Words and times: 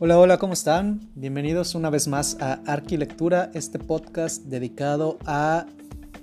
Hola, 0.00 0.16
hola, 0.16 0.38
¿cómo 0.38 0.52
están? 0.52 1.00
Bienvenidos 1.16 1.74
una 1.74 1.90
vez 1.90 2.06
más 2.06 2.36
a 2.40 2.60
Arquilectura, 2.66 3.50
este 3.52 3.80
podcast 3.80 4.44
dedicado 4.44 5.18
a 5.26 5.66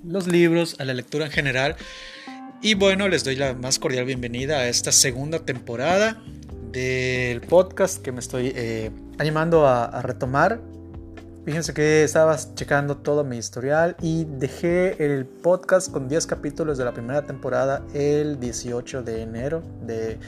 los 0.02 0.26
libros, 0.28 0.76
a 0.80 0.86
la 0.86 0.94
lectura 0.94 1.26
en 1.26 1.30
general. 1.30 1.76
Y 2.62 2.72
bueno, 2.72 3.06
les 3.06 3.22
doy 3.22 3.36
la 3.36 3.52
más 3.52 3.78
cordial 3.78 4.06
bienvenida 4.06 4.60
a 4.60 4.68
esta 4.68 4.92
segunda 4.92 5.40
temporada 5.40 6.22
del 6.72 7.42
podcast 7.42 8.00
que 8.02 8.12
me 8.12 8.20
estoy 8.20 8.50
eh, 8.56 8.90
animando 9.18 9.66
a, 9.66 9.84
a 9.84 10.00
retomar. 10.00 10.58
Fíjense 11.44 11.74
que 11.74 12.02
estaba 12.02 12.34
checando 12.54 12.96
todo 12.96 13.24
mi 13.24 13.36
historial 13.36 13.94
y 14.00 14.24
dejé 14.24 15.04
el 15.04 15.26
podcast 15.26 15.92
con 15.92 16.08
10 16.08 16.26
capítulos 16.26 16.78
de 16.78 16.86
la 16.86 16.94
primera 16.94 17.26
temporada 17.26 17.82
el 17.92 18.40
18 18.40 19.02
de 19.02 19.20
enero 19.20 19.62
de 19.82 20.18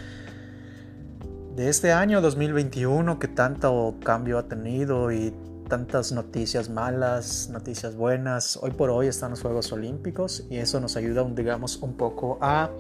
de 1.59 1.69
este 1.69 1.91
año 1.91 2.21
2021 2.21 3.19
que 3.19 3.27
tanto 3.27 3.97
cambio 4.05 4.39
ha 4.39 4.45
tenido 4.45 5.11
y 5.11 5.35
tantas 5.69 6.13
noticias 6.13 6.71
malas, 6.71 7.49
noticias 7.51 7.97
buenas. 7.97 8.57
Hoy 8.63 8.71
por 8.71 8.91
hoy 8.91 9.09
están 9.09 9.33
los 9.33 9.43
Juegos 9.43 9.73
Olímpicos 9.73 10.45
y 10.51 10.59
eso 10.59 10.79
nos 10.79 10.97
ayuda, 10.97 11.25
digamos, 11.25 11.79
un 11.79 11.95
poco 11.95 12.39
a 12.41 12.71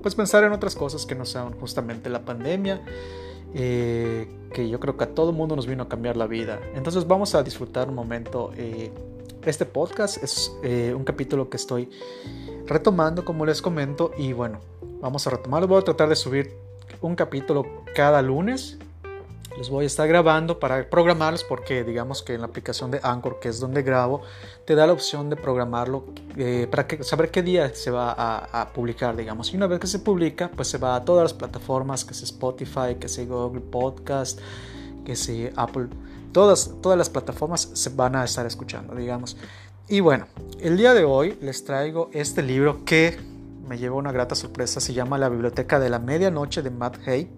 pues 0.00 0.14
pensar 0.14 0.42
en 0.42 0.52
otras 0.52 0.74
cosas 0.74 1.04
que 1.04 1.14
no 1.14 1.26
sean 1.26 1.52
justamente 1.60 2.08
la 2.08 2.24
pandemia, 2.24 2.80
eh, 3.52 4.26
que 4.54 4.70
yo 4.70 4.80
creo 4.80 4.96
que 4.96 5.04
a 5.04 5.14
todo 5.14 5.32
mundo 5.32 5.54
nos 5.54 5.66
vino 5.66 5.82
a 5.82 5.88
cambiar 5.90 6.16
la 6.16 6.26
vida. 6.26 6.58
Entonces 6.74 7.06
vamos 7.06 7.34
a 7.34 7.42
disfrutar 7.42 7.90
un 7.90 7.94
momento. 7.94 8.52
Eh, 8.56 8.90
este 9.44 9.66
podcast 9.66 10.22
es 10.22 10.50
eh, 10.62 10.94
un 10.96 11.04
capítulo 11.04 11.50
que 11.50 11.58
estoy 11.58 11.90
retomando, 12.66 13.22
como 13.22 13.44
les 13.44 13.60
comento, 13.60 14.12
y 14.16 14.32
bueno, 14.32 14.60
vamos 15.02 15.26
a 15.26 15.30
retomarlo. 15.30 15.68
Voy 15.68 15.82
a 15.82 15.84
tratar 15.84 16.08
de 16.08 16.16
subir 16.16 16.63
un 17.00 17.16
capítulo 17.16 17.64
cada 17.94 18.22
lunes. 18.22 18.78
Les 19.56 19.70
voy 19.70 19.84
a 19.84 19.86
estar 19.86 20.08
grabando 20.08 20.58
para 20.58 20.90
programarlos 20.90 21.44
porque 21.44 21.84
digamos 21.84 22.22
que 22.22 22.34
en 22.34 22.40
la 22.40 22.48
aplicación 22.48 22.90
de 22.90 22.98
Anchor, 23.02 23.38
que 23.38 23.48
es 23.48 23.60
donde 23.60 23.82
grabo, 23.82 24.22
te 24.66 24.74
da 24.74 24.84
la 24.86 24.92
opción 24.92 25.30
de 25.30 25.36
programarlo 25.36 26.06
eh, 26.36 26.66
para 26.68 26.88
que, 26.88 27.04
saber 27.04 27.30
qué 27.30 27.42
día 27.42 27.72
se 27.72 27.92
va 27.92 28.14
a, 28.16 28.72
publicar, 28.72 29.16
digamos. 29.16 29.52
Y 29.52 29.56
una 29.56 29.68
vez 29.68 29.78
que 29.78 29.86
se 29.86 30.00
publica, 30.00 30.50
pues 30.54 30.68
se 30.68 30.78
va 30.78 30.96
a 30.96 31.04
todas 31.04 31.22
las 31.22 31.34
plataformas, 31.34 32.04
que 32.04 32.14
sea 32.14 32.24
Spotify, 32.24 32.96
que 32.98 33.08
sea 33.08 33.24
Google 33.26 33.60
Podcast, 33.60 34.40
que 35.04 35.14
sea 35.14 35.52
Apple. 35.54 35.86
Todas, 36.32 36.72
todas 36.82 36.98
las 36.98 37.08
plataformas 37.08 37.70
se 37.74 37.90
van 37.90 38.16
a 38.16 38.24
estar 38.24 38.44
escuchando, 38.46 38.96
digamos. 38.96 39.36
Y 39.88 40.00
bueno, 40.00 40.26
el 40.60 40.76
día 40.76 40.94
de 40.94 41.04
hoy 41.04 41.38
les 41.40 41.64
traigo 41.64 42.10
este 42.12 42.42
libro 42.42 42.84
que 42.84 43.33
me 43.66 43.78
llevó 43.78 43.98
una 43.98 44.12
grata 44.12 44.34
sorpresa. 44.34 44.80
Se 44.80 44.92
llama 44.92 45.18
La 45.18 45.28
Biblioteca 45.28 45.78
de 45.78 45.90
la 45.90 45.98
Medianoche 45.98 46.62
de 46.62 46.70
Matt 46.70 47.06
Hay. 47.06 47.30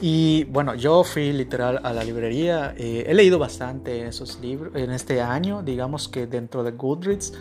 Y 0.00 0.44
bueno, 0.44 0.74
yo 0.74 1.02
fui 1.02 1.32
literal 1.32 1.80
a 1.82 1.92
la 1.92 2.04
librería. 2.04 2.74
Eh, 2.76 3.04
he 3.06 3.14
leído 3.14 3.38
bastante 3.38 4.06
esos 4.06 4.40
libros 4.40 4.74
en 4.76 4.92
este 4.92 5.20
año. 5.20 5.62
Digamos 5.62 6.08
que 6.08 6.26
dentro 6.26 6.62
de 6.62 6.70
Goodreads, 6.70 7.32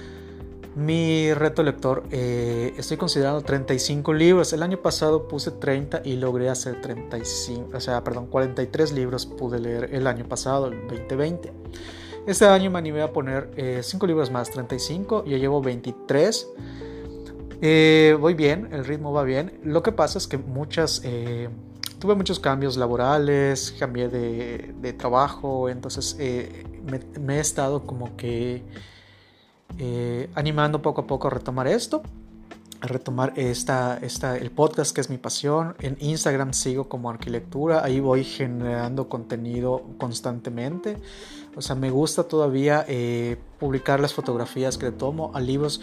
mi 0.75 1.33
reto 1.33 1.63
lector, 1.63 2.03
eh, 2.11 2.73
estoy 2.77 2.97
considerando 2.97 3.41
35 3.41 4.13
libros. 4.13 4.53
El 4.53 4.63
año 4.63 4.81
pasado 4.81 5.27
puse 5.27 5.51
30 5.51 6.01
y 6.03 6.15
logré 6.15 6.49
hacer 6.49 6.81
35, 6.81 7.75
o 7.75 7.79
sea, 7.79 8.03
perdón, 8.03 8.27
43 8.27 8.91
libros 8.91 9.25
pude 9.25 9.59
leer 9.59 9.89
el 9.93 10.07
año 10.07 10.27
pasado, 10.27 10.67
el 10.67 10.87
2020. 10.87 11.51
Este 12.27 12.45
año 12.45 12.69
me 12.69 12.77
animé 12.77 13.01
a 13.01 13.11
poner 13.13 13.49
5 13.81 14.05
eh, 14.05 14.07
libros 14.07 14.31
más, 14.31 14.51
35. 14.51 15.25
Yo 15.25 15.37
llevo 15.37 15.61
23. 15.61 16.47
Eh, 17.61 18.15
voy 18.19 18.35
bien, 18.35 18.69
el 18.71 18.85
ritmo 18.85 19.11
va 19.11 19.23
bien. 19.23 19.59
Lo 19.63 19.81
que 19.81 19.91
pasa 19.91 20.17
es 20.17 20.27
que 20.27 20.37
muchas, 20.37 21.01
eh, 21.03 21.49
tuve 21.99 22.15
muchos 22.15 22.39
cambios 22.39 22.77
laborales, 22.77 23.75
cambié 23.79 24.09
de, 24.09 24.93
trabajo, 24.93 25.69
entonces 25.69 26.15
eh, 26.19 26.63
me, 27.19 27.37
he 27.37 27.39
estado 27.39 27.85
como 27.85 28.15
que 28.15 28.63
animando 30.35 30.81
poco 30.81 31.01
a 31.01 31.07
poco 31.07 31.27
a 31.27 31.31
retomar 31.31 31.67
esto, 31.67 32.01
a 32.79 32.87
retomar 32.87 33.33
esta, 33.35 33.97
esta, 34.01 34.37
el 34.37 34.51
podcast 34.51 34.93
que 34.93 35.01
es 35.01 35.09
mi 35.09 35.17
pasión. 35.17 35.75
En 35.79 35.97
Instagram 35.99 36.53
sigo 36.53 36.87
como 36.87 37.09
arquitectura, 37.09 37.83
ahí 37.83 37.99
voy 37.99 38.23
generando 38.23 39.09
contenido 39.09 39.83
constantemente. 39.97 40.97
O 41.55 41.61
sea, 41.61 41.75
me 41.75 41.89
gusta 41.89 42.23
todavía 42.23 42.85
publicar 43.59 43.99
las 43.99 44.13
fotografías 44.13 44.77
que 44.77 44.91
tomo 44.91 45.31
a 45.33 45.41
libros 45.41 45.81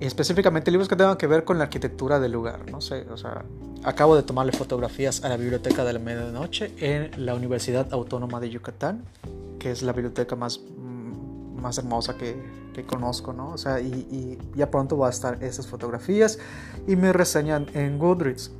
específicamente 0.00 0.70
libros 0.70 0.88
que 0.88 0.96
tengan 0.96 1.16
que 1.16 1.26
ver 1.26 1.44
con 1.44 1.58
la 1.58 1.64
arquitectura 1.64 2.20
del 2.20 2.32
lugar. 2.32 2.70
No 2.70 2.80
sé, 2.80 3.06
o 3.10 3.16
sea, 3.16 3.44
acabo 3.84 4.16
de 4.16 4.22
tomarle 4.22 4.52
fotografías 4.52 5.24
a 5.24 5.28
la 5.28 5.36
biblioteca 5.36 5.84
de 5.84 5.92
la 5.92 5.98
medianoche 5.98 6.72
en 6.78 7.24
la 7.24 7.34
Universidad 7.34 7.88
Autónoma 7.92 8.40
de 8.40 8.50
Yucatán, 8.50 9.04
que 9.58 9.70
es 9.70 9.82
la 9.82 9.92
biblioteca 9.92 10.36
más, 10.36 10.60
mm, 10.60 11.60
más 11.60 11.78
hermosa 11.78 12.16
que, 12.16 12.36
que 12.74 12.84
conozco, 12.84 13.32
¿no? 13.32 13.50
O 13.50 13.58
sea, 13.58 13.80
y, 13.80 14.38
ya 14.54 14.70
pronto 14.70 14.98
va 14.98 15.06
a 15.06 15.10
estar 15.10 15.42
esas 15.42 15.66
fotografías 15.66 16.38
y 16.86 16.96
me 16.96 17.12
reseñan 17.12 17.66
en 17.72 17.98
Goodreads. 17.98 18.52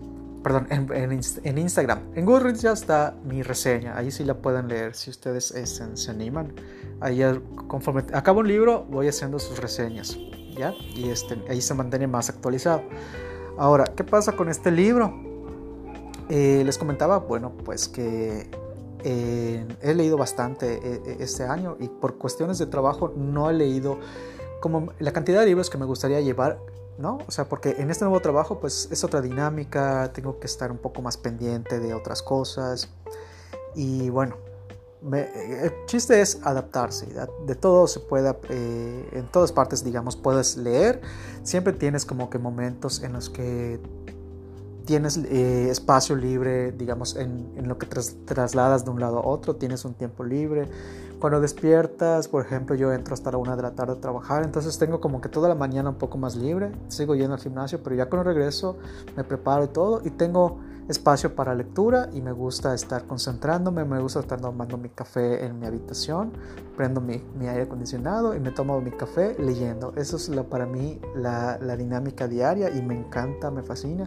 Perdón, 0.43 0.69
en, 0.71 1.21
en, 1.43 1.59
Instagram. 1.59 1.99
En 2.15 2.25
Goodreads 2.25 2.63
ya 2.63 2.73
está 2.73 3.17
mi 3.25 3.43
reseña. 3.43 3.99
Ahí 3.99 4.13
sí 4.13 4.25
la 4.25 4.35
pueden 4.35 4.69
leer 4.69 4.95
si 4.95 5.11
ustedes 5.11 5.47
se, 5.47 5.67
se 5.67 6.11
animan. 6.11 6.53
Ahí 7.01 7.21
conforme 7.67 8.05
acabo 8.13 8.41
un 8.41 8.49
libro 8.49 8.87
voy 8.89 9.09
haciendo 9.09 9.41
sus 9.41 9.59
reseñas. 9.59 10.17
Y 10.95 11.11
este, 11.11 11.43
ahí 11.49 11.61
se 11.61 11.75
mantiene 11.75 12.07
más 12.07 12.29
actualizado. 12.29 12.83
Ahora, 13.59 13.85
¿qué 13.97 14.05
pasa 14.05 14.33
con 14.33 14.49
este 14.49 14.71
libro? 14.71 15.15
Eh, 16.29 16.63
les 16.65 16.79
comentaba, 16.79 17.19
bueno, 17.19 17.53
pues 17.65 17.89
que 17.89 18.51
eh, 19.05 19.67
he 19.83 19.95
leído 19.95 20.17
bastante 20.17 20.81
eh, 20.83 21.17
este 21.21 21.45
año 21.45 21.77
y 21.79 21.89
por 21.89 22.19
cuestiones 22.19 22.59
de 22.59 22.67
trabajo 22.67 23.13
no 23.17 23.49
he 23.49 23.53
leído 23.55 23.99
como 24.61 24.93
la 24.99 25.13
cantidad 25.13 25.41
de 25.41 25.47
libros 25.47 25.71
que 25.71 25.79
me 25.79 25.85
gustaría 25.85 26.21
llevar, 26.21 26.59
¿no? 26.99 27.19
O 27.29 27.31
sea, 27.31 27.49
porque 27.49 27.77
en 27.79 27.91
este 27.91 28.05
nuevo 28.05 28.21
trabajo 28.21 28.59
pues 28.59 28.89
es 28.91 29.05
otra 29.05 29.21
dinámica, 29.21 30.11
tengo 30.13 30.41
que 30.41 30.47
estar 30.47 30.73
un 30.73 30.79
poco 30.79 31.03
más 31.03 31.17
pendiente 31.17 31.79
de 31.79 31.95
otras 31.95 32.23
cosas 32.23 32.89
y 33.75 34.11
bueno, 34.11 34.37
el 35.15 35.73
chiste 35.87 36.21
es 36.21 36.41
adaptarse, 36.43 37.07
de 37.47 37.55
todo 37.55 37.87
se 37.87 38.01
puede, 38.01 38.35
eh, 38.49 39.09
en 39.13 39.27
todas 39.31 39.53
partes, 39.53 39.85
digamos, 39.85 40.17
puedes 40.17 40.57
leer, 40.57 41.01
siempre 41.43 41.73
tienes 41.73 42.05
como 42.05 42.29
que 42.29 42.39
momentos 42.39 43.03
en 43.03 43.13
los 43.13 43.31
que 43.31 43.81
tienes 44.87 45.19
eh, 45.19 45.69
espacio 45.71 46.17
libre, 46.17 46.73
digamos, 46.73 47.17
en, 47.17 47.69
lo 47.69 47.77
que 47.77 47.87
trasladas 47.87 48.85
de 48.85 48.91
un 48.91 49.01
lado 49.01 49.19
a 49.19 49.27
otro, 49.27 49.57
tienes 49.57 49.85
un 49.85 49.95
tiempo 49.95 50.25
libre. 50.25 50.69
Cuando 51.21 51.41
despiertas, 51.41 52.29
por 52.29 52.45
ejemplo, 52.45 52.75
yo 52.75 52.93
entro 52.93 53.15
hasta 53.15 53.31
la 53.31 53.39
una 53.39 53.57
de 53.57 53.63
la 53.63 53.71
tarde 53.73 53.95
a 53.95 54.01
trabajar, 54.01 54.45
entonces 54.45 54.79
tengo 54.79 55.01
como 55.01 55.21
que 55.21 55.29
toda 55.29 55.49
la 55.49 55.55
mañana 55.55 55.89
un 55.91 55.97
poco 55.97 56.19
más 56.19 56.37
libre, 56.37 56.73
sigo 56.89 57.15
yendo 57.15 57.35
al 57.35 57.41
gimnasio, 57.41 57.83
pero 57.83 57.97
ya 57.97 58.07
cuando 58.07 58.31
regreso 58.31 58.77
me 59.17 59.25
preparo 59.25 59.65
y 59.65 59.69
todo 59.69 60.03
y 60.05 60.11
tengo 60.11 60.59
espacio 60.89 61.35
para 61.35 61.55
lectura 61.55 62.11
y 62.13 62.21
me 62.21 62.33
gusta 62.33 62.75
estar 62.75 63.07
concentrándome, 63.07 63.85
me 63.85 63.99
gusta 64.01 64.21
estar 64.21 64.41
tomando 64.41 64.77
mi 64.79 64.89
café 64.89 65.45
en 65.45 65.59
mi 65.59 65.67
habitación, 65.67 66.33
prendo 66.77 67.01
mi, 67.01 67.23
aire 67.41 67.63
acondicionado 67.63 68.35
y 68.35 68.41
me 68.41 68.51
tomo 68.51 68.81
mi 68.81 68.93
café 68.93 69.37
leyendo. 69.39 69.93
Eso 69.97 70.17
es 70.17 70.31
para 70.49 70.67
mí 70.67 71.01
la, 71.15 71.59
dinámica 71.77 72.29
diaria 72.29 72.71
y 72.71 72.83
me 72.83 72.95
encanta, 72.95 73.51
me 73.51 73.63
fascina. 73.63 74.07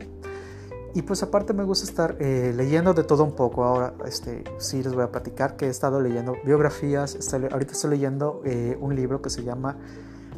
Y 0.96 1.04
pues 1.04 1.22
aparte 1.22 1.54
me 1.54 1.64
gusta 1.64 1.86
estar 1.86 2.18
eh, 2.20 2.54
leyendo 2.56 2.94
de 2.94 3.04
todo 3.04 3.24
un 3.24 3.34
poco. 3.34 3.64
Ahora 3.64 3.94
este, 4.06 4.44
sí 4.58 4.82
les 4.82 4.94
voy 4.94 5.04
a 5.04 5.12
platicar 5.12 5.56
que 5.56 5.68
he 5.68 5.70
estado 5.70 6.02
leyendo 6.02 6.36
biografías. 6.44 7.18
ahorita 7.34 7.74
estoy 7.74 7.92
leyendo 7.92 8.42
eh, 8.46 8.78
un 8.82 8.96
libro 8.96 9.22
que 9.22 9.30
se 9.30 9.44
llama 9.44 9.78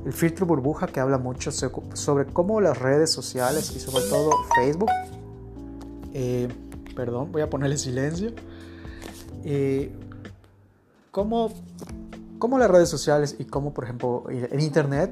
El 0.05 0.13
filtro 0.13 0.45
burbuja 0.45 0.87
que 0.87 0.99
habla 0.99 1.17
mucho 1.17 1.51
sobre 1.51 2.25
cómo 2.25 2.59
las 2.59 2.77
redes 2.77 3.11
sociales 3.11 3.73
y 3.75 3.79
sobre 3.79 4.03
todo 4.09 4.31
Facebook 4.55 4.89
eh, 6.13 6.47
perdón, 6.95 7.31
voy 7.31 7.41
a 7.41 7.49
ponerle 7.49 7.77
silencio. 7.77 8.31
Eh, 9.43 9.91
¿cómo, 11.11 11.51
¿Cómo 12.37 12.57
las 12.57 12.69
redes 12.69 12.89
sociales 12.89 13.35
y 13.39 13.45
cómo, 13.45 13.73
por 13.73 13.85
ejemplo, 13.85 14.25
el 14.29 14.59
Internet 14.59 15.11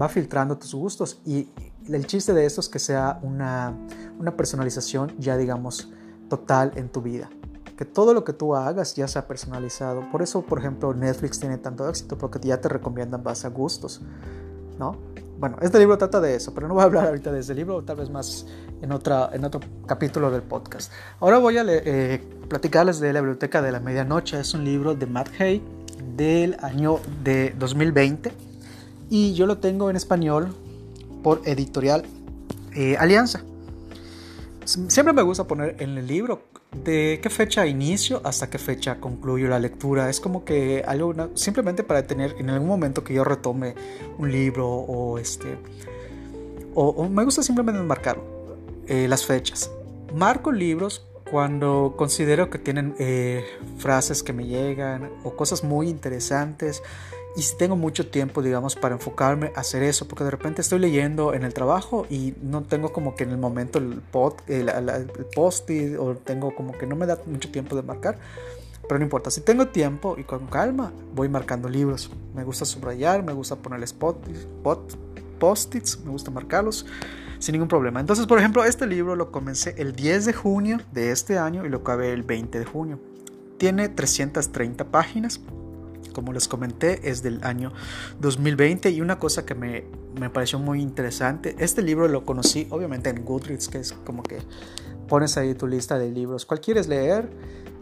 va 0.00 0.08
filtrando 0.08 0.56
tus 0.56 0.74
gustos? 0.74 1.20
Y 1.24 1.48
el 1.88 2.06
chiste 2.06 2.32
de 2.32 2.46
esto 2.46 2.60
es 2.60 2.68
que 2.68 2.78
sea 2.78 3.18
una, 3.22 3.74
una 4.20 4.36
personalización 4.36 5.12
ya, 5.18 5.36
digamos, 5.36 5.88
total 6.28 6.72
en 6.76 6.88
tu 6.88 7.00
vida. 7.00 7.30
Que 7.76 7.84
todo 7.86 8.12
lo 8.12 8.22
que 8.24 8.34
tú 8.34 8.54
hagas 8.54 8.94
ya 8.94 9.08
sea 9.08 9.26
personalizado. 9.26 10.08
Por 10.12 10.20
eso, 10.20 10.42
por 10.42 10.58
ejemplo, 10.58 10.92
Netflix 10.92 11.40
tiene 11.40 11.56
tanto 11.56 11.88
éxito, 11.88 12.18
porque 12.18 12.38
ya 12.40 12.60
te 12.60 12.68
recomiendan 12.68 13.24
base 13.24 13.46
a 13.46 13.50
gustos, 13.50 14.02
¿no? 14.78 14.96
Bueno, 15.38 15.56
este 15.62 15.78
libro 15.78 15.96
trata 15.96 16.20
de 16.20 16.36
eso, 16.36 16.52
pero 16.52 16.68
no 16.68 16.74
voy 16.74 16.82
a 16.82 16.84
hablar 16.84 17.06
ahorita 17.06 17.32
de 17.32 17.40
ese 17.40 17.54
libro, 17.54 17.82
tal 17.82 17.96
vez 17.96 18.10
más 18.10 18.44
en, 18.82 18.92
otra, 18.92 19.30
en 19.32 19.42
otro 19.42 19.60
capítulo 19.86 20.30
del 20.30 20.42
podcast. 20.42 20.92
Ahora 21.18 21.38
voy 21.38 21.56
a 21.56 21.64
eh, 21.66 22.22
platicarles 22.46 23.00
de 23.00 23.14
La 23.14 23.22
Biblioteca 23.22 23.62
de 23.62 23.72
la 23.72 23.80
Medianoche. 23.80 24.38
Es 24.38 24.52
un 24.52 24.66
libro 24.66 24.94
de 24.94 25.06
Matt 25.06 25.28
Hay 25.40 25.62
del 26.14 26.58
año 26.60 27.00
de 27.24 27.54
2020 27.58 28.32
y 29.08 29.32
yo 29.32 29.46
lo 29.46 29.56
tengo 29.56 29.88
en 29.88 29.96
español 29.96 30.54
por 31.22 31.40
editorial 31.46 32.04
eh, 32.74 32.98
Alianza. 32.98 33.42
Siempre 34.88 35.12
me 35.12 35.22
gusta 35.22 35.48
poner 35.48 35.74
en 35.80 35.98
el 35.98 36.06
libro 36.06 36.42
de 36.84 37.18
qué 37.20 37.28
fecha 37.28 37.66
inicio 37.66 38.20
hasta 38.24 38.48
qué 38.48 38.58
fecha 38.58 39.00
concluyo 39.00 39.48
la 39.48 39.58
lectura. 39.58 40.08
Es 40.08 40.20
como 40.20 40.44
que 40.44 40.84
algo 40.86 41.30
simplemente 41.34 41.82
para 41.82 42.06
tener 42.06 42.36
en 42.38 42.50
algún 42.50 42.68
momento 42.68 43.02
que 43.02 43.14
yo 43.14 43.24
retome 43.24 43.74
un 44.18 44.30
libro 44.30 44.68
o 44.68 45.18
este 45.18 45.58
o, 46.74 47.08
me 47.08 47.24
gusta 47.24 47.42
simplemente 47.42 47.82
marcar 47.82 48.20
eh, 48.86 49.08
las 49.08 49.26
fechas. 49.26 49.72
Marco 50.14 50.52
libros 50.52 51.04
cuando 51.30 51.94
considero 51.96 52.50
que 52.50 52.58
tienen 52.58 52.94
eh, 52.98 53.44
frases 53.78 54.22
que 54.22 54.32
me 54.32 54.46
llegan 54.46 55.10
o 55.22 55.36
cosas 55.36 55.62
muy 55.62 55.88
interesantes 55.88 56.82
y 57.36 57.42
si 57.42 57.56
tengo 57.56 57.76
mucho 57.76 58.08
tiempo, 58.10 58.42
digamos, 58.42 58.74
para 58.74 58.96
enfocarme 58.96 59.52
a 59.54 59.60
hacer 59.60 59.84
eso, 59.84 60.08
porque 60.08 60.24
de 60.24 60.32
repente 60.32 60.62
estoy 60.62 60.80
leyendo 60.80 61.32
en 61.32 61.44
el 61.44 61.54
trabajo 61.54 62.04
y 62.10 62.34
no 62.42 62.62
tengo 62.62 62.92
como 62.92 63.14
que 63.14 63.22
en 63.22 63.30
el 63.30 63.38
momento 63.38 63.78
el, 63.78 64.02
el, 64.48 65.14
post-it 65.32 65.96
o 65.96 66.16
tengo 66.16 66.52
como 66.56 66.72
que 66.72 66.86
no 66.86 66.96
me 66.96 67.06
da 67.06 67.20
mucho 67.26 67.48
tiempo 67.52 67.76
de 67.76 67.82
marcar, 67.82 68.18
pero 68.82 68.98
no 68.98 69.04
importa, 69.04 69.30
si 69.30 69.42
tengo 69.42 69.68
tiempo 69.68 70.16
y 70.18 70.24
con 70.24 70.48
calma, 70.48 70.92
voy 71.14 71.28
marcando 71.28 71.68
libros. 71.68 72.10
Me 72.34 72.42
gusta 72.42 72.64
subrayar, 72.64 73.22
me 73.22 73.32
gusta 73.32 73.54
ponerle 73.54 73.86
post-its, 75.38 76.00
me 76.04 76.10
gusta 76.10 76.32
marcarlos 76.32 76.84
sin 77.40 77.54
ningún 77.54 77.68
problema. 77.68 77.98
Entonces, 77.98 78.26
por 78.26 78.38
ejemplo, 78.38 78.64
este 78.64 78.86
libro 78.86 79.16
lo 79.16 79.32
comencé 79.32 79.74
el 79.78 79.96
10 79.96 80.26
de 80.26 80.32
junio 80.32 80.78
de 80.92 81.10
este 81.10 81.38
año 81.38 81.66
y 81.66 81.68
lo 81.68 81.78
acabé 81.78 82.12
el 82.12 82.22
20 82.22 82.60
de 82.60 82.64
junio. 82.64 83.00
Tiene 83.58 83.88
330 83.88 84.84
páginas 84.92 85.40
como 86.12 86.32
les 86.32 86.48
comenté, 86.48 87.08
es 87.08 87.22
del 87.22 87.42
año 87.44 87.72
2020 88.20 88.90
y 88.90 89.00
una 89.00 89.18
cosa 89.18 89.44
que 89.46 89.54
me, 89.54 89.84
me 90.18 90.28
pareció 90.28 90.58
muy 90.58 90.80
interesante, 90.80 91.54
este 91.58 91.82
libro 91.82 92.08
lo 92.08 92.24
conocí 92.24 92.66
obviamente 92.70 93.10
en 93.10 93.24
Goodreads, 93.24 93.68
que 93.68 93.78
es 93.78 93.92
como 93.92 94.22
que 94.22 94.38
pones 95.08 95.36
ahí 95.36 95.54
tu 95.54 95.66
lista 95.66 95.98
de 95.98 96.10
libros, 96.10 96.46
¿cuál 96.46 96.60
quieres 96.60 96.88
leer? 96.88 97.30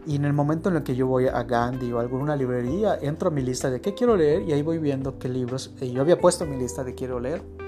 Y 0.05 0.15
en 0.15 0.25
el 0.25 0.33
momento 0.33 0.69
en 0.69 0.77
el 0.77 0.83
que 0.83 0.95
yo 0.95 1.05
voy 1.07 1.27
a 1.27 1.43
Gandhi 1.43 1.91
o 1.91 1.99
alguna 1.99 2.35
librería, 2.35 2.97
entro 3.01 3.29
a 3.29 3.31
mi 3.31 3.41
lista 3.41 3.69
de 3.69 3.81
qué 3.81 3.93
quiero 3.93 4.15
leer 4.15 4.43
y 4.43 4.53
ahí 4.53 4.61
voy 4.61 4.77
viendo 4.77 5.19
qué 5.19 5.29
libros, 5.29 5.73
y 5.81 5.91
yo 5.91 6.01
había 6.01 6.19
puesto 6.19 6.45
mi 6.45 6.57
lista 6.57 6.83
de 6.83 6.95
quiero 6.95 7.19
leer. 7.19 7.58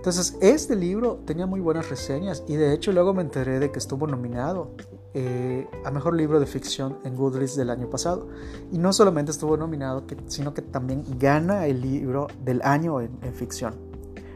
Entonces, 0.00 0.38
este 0.40 0.76
libro 0.76 1.20
tenía 1.26 1.44
muy 1.44 1.60
buenas 1.60 1.90
reseñas 1.90 2.42
y 2.48 2.56
de 2.56 2.72
hecho 2.72 2.90
luego 2.90 3.12
me 3.12 3.20
enteré 3.20 3.58
de 3.58 3.70
que 3.70 3.78
estuvo 3.78 4.06
nominado 4.06 4.70
eh, 5.12 5.68
a 5.84 5.90
Mejor 5.90 6.16
Libro 6.16 6.40
de 6.40 6.46
Ficción 6.46 6.96
en 7.04 7.14
Goodreads 7.16 7.54
del 7.54 7.68
año 7.68 7.90
pasado. 7.90 8.26
Y 8.72 8.78
no 8.78 8.94
solamente 8.94 9.30
estuvo 9.30 9.58
nominado, 9.58 10.04
sino 10.26 10.54
que 10.54 10.62
también 10.62 11.04
gana 11.18 11.66
el 11.66 11.82
libro 11.82 12.28
del 12.42 12.62
año 12.62 13.02
en, 13.02 13.10
ficción. 13.34 13.74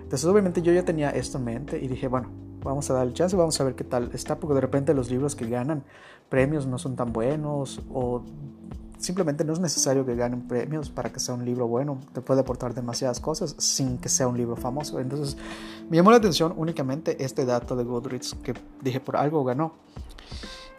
Entonces 0.02 0.26
obviamente 0.26 0.61
yo 0.61 0.70
ya 0.70 0.84
tenía 0.84 1.08
esto 1.08 1.38
en 1.38 1.44
mente 1.44 1.82
y 1.82 1.88
dije, 1.88 2.08
bueno, 2.08 2.28
vamos 2.62 2.90
a 2.90 2.93
dar 2.93 3.06
el 3.06 3.14
chance, 3.14 3.34
vamos 3.34 3.58
a 3.58 3.64
ver 3.64 3.75
qué 3.75 3.84
tal 3.84 4.10
está, 4.12 4.38
porque 4.38 4.56
de 4.56 4.60
repente 4.60 4.93
los 4.93 5.10
libros 5.10 5.34
que 5.34 5.49
ganan 5.49 5.82
premios 6.28 6.67
no 6.67 6.76
son 6.76 6.94
tan 6.94 7.10
buenos 7.10 7.81
o 7.90 8.22
simplemente 9.05 9.45
no 9.45 9.53
es 9.53 9.61
necesario 9.61 10.05
que 10.05 10.17
ganen 10.17 10.49
premios 10.49 10.91
para 10.91 11.12
que 11.12 11.21
sea 11.21 11.35
un 11.35 11.45
libro 11.45 11.69
bueno, 11.69 12.01
te 12.12 12.21
puede 12.21 12.41
aportar 12.41 12.75
demasiadas 12.75 13.21
cosas 13.21 13.55
sin 13.59 13.99
que 13.99 14.09
sea 14.09 14.27
un 14.27 14.37
libro 14.37 14.56
famoso. 14.56 14.99
Entonces 14.99 15.37
me 15.89 15.97
llamó 15.97 16.11
la 16.11 16.17
atención 16.17 16.55
únicamente 16.56 17.23
este 17.23 17.45
dato 17.45 17.77
de 17.77 17.85
Goodreads 17.85 18.35
que 18.43 18.55
dije 18.83 19.01
por 19.01 19.17
algo 19.17 19.45
ganó. 19.45 19.75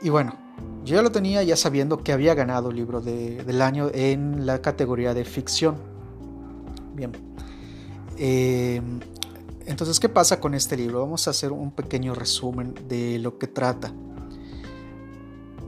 Y 0.01 0.10
bueno, 0.10 0.36
yo 0.83 0.95
ya 0.95 1.01
lo 1.01 1.12
tenía 1.12 1.42
ya 1.44 1.56
sabiendo 1.56 2.04
que 2.04 2.12
había 2.12 2.33
ganado 2.33 2.69
el 2.69 2.75
libro 2.75 3.01
del 3.01 3.62
año 3.62 3.89
en 3.94 4.45
la 4.45 4.62
categoría 4.62 5.13
de 5.13 5.24
ficción. 5.24 5.75
Bien. 6.95 7.12
Eh, 8.18 8.81
entonces, 9.66 10.00
¿qué 10.00 10.10
pasa 10.10 10.39
con 10.39 10.54
este 10.54 10.77
libro? 10.77 11.01
Vamos 11.01 11.27
a 11.27 11.31
hacer 11.31 11.51
un 11.51 11.72
pequeño 11.72 12.13
resumen 12.13 12.75
de 12.88 13.19
lo 13.19 13.38
que 13.38 13.48
trata. 13.48 13.92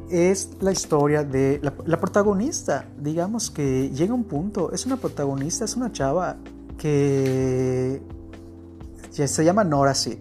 Es 0.10 0.52
la 0.62 0.72
historia 0.72 1.24
de 1.24 1.60
la, 1.62 2.00
protagonista. 2.00 2.86
Digamos 2.98 3.52
que 3.52 3.90
llega 3.90 4.14
un 4.14 4.24
punto, 4.24 4.72
es 4.72 4.86
una 4.86 4.98
protagonista, 4.98 5.66
es 5.66 5.76
una 5.76 5.92
chava 5.92 6.38
que 6.78 8.02
se 9.12 9.44
llama 9.44 9.64
Nora 9.64 9.94
Sid. 9.94 10.20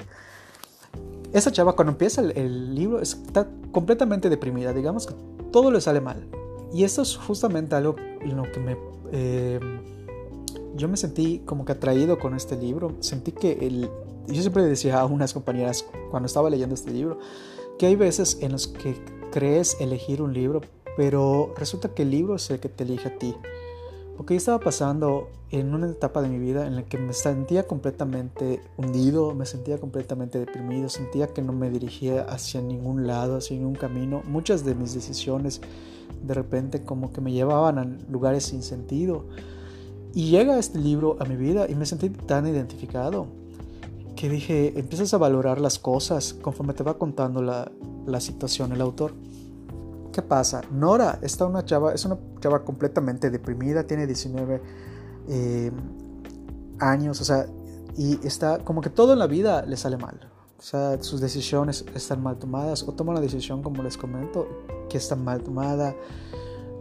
Esa 1.33 1.53
chava 1.53 1.75
cuando 1.75 1.93
empieza 1.93 2.23
el, 2.23 2.75
libro 2.75 3.00
está 3.00 3.47
completamente 3.71 4.29
deprimida, 4.29 4.73
digamos 4.73 5.06
que 5.06 5.15
todo 5.53 5.71
le 5.71 5.81
sale 5.81 6.00
mal. 6.00 6.27
Y 6.73 6.83
esto 6.83 7.03
es 7.03 7.17
justamente 7.17 7.77
algo 7.77 7.94
en 8.21 8.37
lo 8.37 8.50
que 8.50 8.61
me... 8.61 8.77
Eh, 9.12 9.61
yo 10.75 10.88
me 10.88 10.97
sentí 10.97 11.43
como 11.44 11.65
que 11.65 11.73
atraído 11.73 12.19
con 12.19 12.35
este 12.35 12.56
libro. 12.56 12.97
Sentí 13.00 13.33
que 13.33 13.53
el... 13.53 13.88
Yo 14.27 14.41
siempre 14.41 14.65
decía 14.65 14.99
a 14.99 15.06
unas 15.06 15.33
compañeras 15.33 15.85
cuando 16.11 16.27
estaba 16.27 16.50
leyendo 16.50 16.75
este 16.75 16.91
libro 16.91 17.19
que 17.79 17.87
hay 17.87 17.97
veces 17.97 18.38
en 18.41 18.53
los 18.53 18.67
que 18.67 18.97
crees 19.32 19.81
elegir 19.81 20.23
un 20.23 20.32
libro, 20.32 20.61
pero 20.96 21.52
resulta 21.56 21.90
que 21.90 22.02
el 22.02 22.11
libro 22.11 22.37
es 22.37 22.50
el 22.50 22.61
que 22.61 22.69
te 22.69 22.84
elige 22.84 23.08
a 23.08 23.19
ti. 23.19 23.34
Porque 24.17 24.34
yo 24.34 24.38
estaba 24.38 24.61
pasando 24.61 25.28
en 25.50 25.75
una 25.75 25.88
etapa 25.88 26.23
de 26.23 26.28
mi 26.28 26.38
vida 26.38 26.67
en 26.67 26.75
la 26.75 26.82
que 26.84 26.99
me 26.99 27.12
sentía 27.12 27.67
completamente 27.67 28.61
hundido, 28.76 29.34
me 29.34 29.46
sentía 29.46 29.78
completamente 29.78 30.38
deprimido, 30.38 30.88
sentía 30.88 31.28
que 31.28 31.43
no 31.43 31.52
me 31.52 31.70
dirigía 31.70 32.23
hacia 32.23 32.61
ningún 32.61 33.06
lado, 33.06 33.37
hacia 33.37 33.56
ningún 33.56 33.75
camino. 33.75 34.23
Muchas 34.26 34.64
de 34.64 34.75
mis 34.75 34.94
decisiones 34.94 35.61
de 36.26 36.34
repente 36.34 36.82
como 36.82 37.12
que 37.12 37.20
me 37.20 37.32
llevaban 37.32 37.78
a 37.78 37.84
lugares 38.11 38.44
sin 38.44 38.62
sentido. 38.62 39.25
Y 40.14 40.31
llega 40.31 40.58
este 40.58 40.78
libro 40.78 41.17
a 41.20 41.26
mi 41.26 41.37
vida 41.37 41.67
y 41.69 41.75
me 41.75 41.84
sentí 41.84 42.08
tan 42.08 42.46
identificado 42.46 43.26
que 44.16 44.28
dije, 44.28 44.72
empiezas 44.78 45.12
a 45.14 45.18
valorar 45.18 45.60
las 45.60 45.78
cosas 45.78 46.34
conforme 46.34 46.72
te 46.72 46.82
va 46.82 46.98
contando 46.98 47.42
la, 47.42 47.70
la 48.06 48.20
situación 48.20 48.72
el 48.72 48.80
autor. 48.80 49.12
¿Qué 50.12 50.22
pasa? 50.22 50.62
Nora 50.72 51.18
está 51.22 51.44
una 51.44 51.64
chava, 51.64 51.92
es 51.92 52.04
una 52.06 52.18
chava 52.40 52.64
completamente 52.64 53.30
deprimida, 53.30 53.86
tiene 53.86 54.06
19 54.06 54.62
eh, 55.28 55.70
años, 56.78 57.20
o 57.20 57.24
sea, 57.24 57.46
y 57.96 58.26
está 58.26 58.58
como 58.64 58.80
que 58.80 58.88
todo 58.88 59.12
en 59.12 59.18
la 59.18 59.26
vida 59.26 59.64
le 59.66 59.76
sale 59.76 59.98
mal. 59.98 60.18
O 60.58 60.62
sea, 60.62 61.02
sus 61.02 61.20
decisiones 61.20 61.84
están 61.94 62.22
mal 62.22 62.38
tomadas 62.38 62.82
o 62.88 62.92
toma 62.92 63.12
una 63.12 63.20
decisión, 63.20 63.62
como 63.62 63.82
les 63.82 63.98
comento, 63.98 64.48
que 64.88 64.96
está 64.96 65.14
mal 65.14 65.42
tomada. 65.42 65.94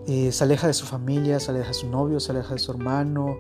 Eh, 0.08 0.32
se 0.32 0.44
aleja 0.46 0.68
de 0.68 0.74
su 0.74 0.86
familia, 0.86 1.40
se 1.42 1.52
aleja 1.52 1.68
de 1.68 1.74
su 1.74 1.90
novio, 1.90 2.22
se 2.22 2.32
aleja 2.32 2.54
de 2.54 2.60
su 2.60 2.72
hermano 2.72 3.38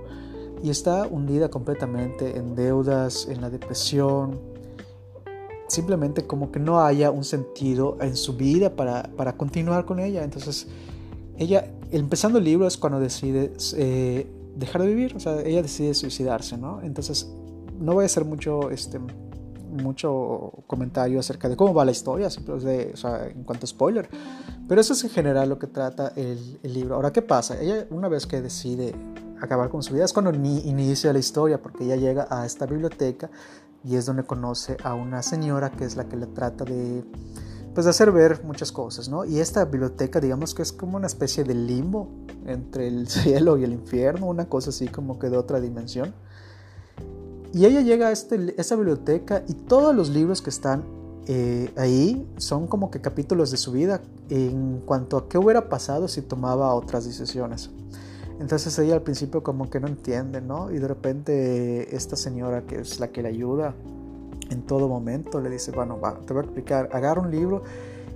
y 0.65 0.71
está 0.71 1.05
hundida 1.05 1.49
completamente 1.49 2.39
en 2.39 2.55
deudas, 2.55 3.27
en 3.29 3.39
la 3.39 3.51
depresión, 3.51 4.39
simplemente 5.67 6.25
como 6.25 6.51
que 6.51 6.59
no 6.59 6.83
haya 6.83 7.11
un 7.11 7.23
sentido 7.23 7.97
en 8.01 8.15
su 8.15 8.35
vida 8.35 8.75
para, 8.75 9.03
para 9.15 9.37
continuar 9.37 9.85
con 9.85 9.99
ella. 9.99 10.23
Entonces, 10.23 10.65
ella, 11.37 11.71
empezando 11.91 12.39
el 12.39 12.45
libro 12.45 12.65
es 12.65 12.77
cuando 12.77 12.99
decide 12.99 13.53
eh, 13.77 14.25
dejar 14.55 14.81
de 14.81 14.87
vivir, 14.87 15.15
o 15.15 15.19
sea, 15.19 15.39
ella 15.41 15.61
decide 15.61 15.93
suicidarse, 15.93 16.57
¿no? 16.57 16.81
Entonces, 16.81 17.31
no 17.79 17.93
voy 17.93 18.01
a 18.01 18.05
hacer 18.07 18.25
mucho, 18.25 18.71
este, 18.71 18.99
mucho 19.69 20.51
comentario 20.65 21.19
acerca 21.19 21.47
de 21.47 21.55
cómo 21.55 21.75
va 21.75 21.85
la 21.85 21.91
historia, 21.91 22.27
o 22.27 22.97
sea, 22.97 23.27
en 23.27 23.43
cuanto 23.43 23.65
a 23.65 23.67
spoiler, 23.67 24.09
pero 24.67 24.81
eso 24.81 24.93
es 24.93 25.03
en 25.03 25.11
general 25.11 25.47
lo 25.47 25.59
que 25.59 25.67
trata 25.67 26.11
el, 26.15 26.57
el, 26.63 26.73
libro. 26.73 26.95
Ahora, 26.95 27.13
¿qué 27.13 27.21
pasa? 27.21 27.61
Ella, 27.61 27.85
una 27.91 28.07
vez 28.07 28.25
que 28.25 28.41
decide 28.41 28.95
acabar 29.45 29.69
con 29.69 29.83
su 29.83 29.93
vida, 29.93 30.05
es 30.05 30.13
cuando 30.13 30.31
ni 30.31 30.59
inicia 30.59 31.13
la 31.13 31.19
historia, 31.19 31.61
porque 31.61 31.85
ella 31.85 31.95
llega 31.95 32.27
a 32.29 32.45
esta 32.45 32.65
biblioteca 32.65 33.29
y 33.83 33.95
es 33.95 34.05
donde 34.05 34.23
conoce 34.23 34.77
a 34.83 34.93
una 34.93 35.21
señora 35.21 35.71
que 35.71 35.85
es 35.85 35.95
la 35.95 36.05
que 36.05 36.15
le 36.15 36.27
trata 36.27 36.65
de 36.65 37.03
pues 37.75 37.83
de 37.83 37.89
hacer 37.89 38.09
ver 38.13 38.41
muchas 38.45 38.71
cosas, 38.71 39.09
¿no? 39.09 39.25
Y 39.25 39.39
esta 39.41 39.65
biblioteca, 39.65 40.21
digamos 40.21 40.55
que 40.55 40.61
es 40.61 40.71
como 40.71 40.95
una 40.95 41.07
especie 41.07 41.43
de 41.43 41.53
limbo 41.53 42.07
entre 42.45 42.87
el 42.87 43.07
cielo 43.09 43.57
y 43.57 43.65
el 43.65 43.73
infierno, 43.73 44.27
una 44.27 44.47
cosa 44.47 44.69
así 44.69 44.87
como 44.87 45.19
que 45.19 45.29
de 45.29 45.37
otra 45.37 45.59
dimensión. 45.59 46.13
Y 47.53 47.65
ella 47.65 47.81
llega 47.81 48.07
a 48.07 48.11
este, 48.11 48.55
esta 48.59 48.75
biblioteca 48.75 49.43
y 49.47 49.53
todos 49.53 49.93
los 49.93 50.09
libros 50.09 50.41
que 50.41 50.49
están 50.49 50.83
eh, 51.27 51.73
ahí 51.75 52.25
son 52.37 52.67
como 52.67 52.91
que 52.91 53.01
capítulos 53.01 53.51
de 53.51 53.57
su 53.57 53.71
vida 53.71 54.01
en 54.29 54.81
cuanto 54.85 55.17
a 55.17 55.27
qué 55.27 55.37
hubiera 55.37 55.69
pasado 55.69 56.07
si 56.07 56.21
tomaba 56.21 56.73
otras 56.73 57.05
decisiones. 57.05 57.69
Entonces 58.39 58.77
ella 58.79 58.95
al 58.95 59.01
principio 59.01 59.43
como 59.43 59.69
que 59.69 59.79
no 59.79 59.87
entiende, 59.87 60.41
¿no? 60.41 60.71
Y 60.71 60.79
de 60.79 60.87
repente 60.87 61.95
esta 61.95 62.15
señora 62.15 62.63
que 62.63 62.81
es 62.81 62.99
la 62.99 63.09
que 63.09 63.21
le 63.21 63.29
ayuda 63.29 63.73
en 64.49 64.61
todo 64.63 64.87
momento 64.87 65.39
le 65.41 65.49
dice, 65.49 65.71
bueno, 65.71 65.99
va, 65.99 66.19
te 66.25 66.33
voy 66.33 66.41
a 66.41 66.45
explicar, 66.45 66.89
agarra 66.91 67.21
un 67.21 67.31
libro 67.31 67.63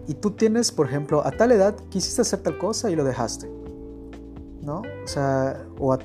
y 0.07 0.15
tú 0.15 0.31
tienes, 0.31 0.71
por 0.71 0.87
ejemplo, 0.87 1.25
a 1.25 1.31
tal 1.31 1.51
edad 1.51 1.75
quisiste 1.89 2.21
hacer 2.21 2.39
tal 2.39 2.57
cosa 2.57 2.89
y 2.89 2.95
lo 2.95 3.03
dejaste, 3.03 3.49
¿no? 4.61 4.81
O 5.03 5.07
sea, 5.07 5.65
o 5.79 5.93
a, 5.93 5.99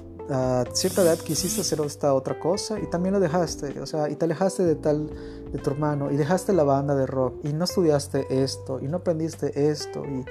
cierta 0.72 1.02
edad 1.02 1.18
quisiste 1.18 1.60
hacer 1.60 1.80
esta 1.80 2.14
otra 2.14 2.38
cosa 2.40 2.78
y 2.80 2.86
también 2.86 3.12
lo 3.12 3.20
dejaste, 3.20 3.78
o 3.80 3.86
sea, 3.86 4.08
y 4.08 4.16
te 4.16 4.24
alejaste 4.24 4.64
de 4.64 4.74
tal, 4.74 5.10
de 5.52 5.58
tu 5.58 5.70
hermano 5.70 6.10
y 6.10 6.16
dejaste 6.16 6.52
la 6.52 6.64
banda 6.64 6.94
de 6.94 7.06
rock 7.06 7.44
y 7.44 7.52
no 7.52 7.64
estudiaste 7.64 8.26
esto 8.30 8.80
y 8.80 8.88
no 8.88 8.98
aprendiste 8.98 9.70
esto 9.70 10.04
y 10.06 10.24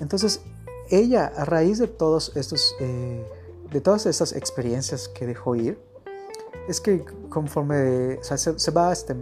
entonces 0.00 0.42
ella, 0.90 1.32
a 1.36 1.44
raíz 1.44 1.78
de 1.78 1.86
todos 1.86 2.32
estos, 2.36 2.74
eh, 2.80 3.24
de 3.70 3.80
todas 3.80 4.06
estas 4.06 4.32
experiencias 4.32 5.08
que 5.08 5.26
dejó 5.26 5.54
ir, 5.56 5.78
es 6.68 6.80
que 6.80 7.04
conforme 7.28 8.18
se, 8.22 8.70
va 8.70 8.92
este, 8.92 9.16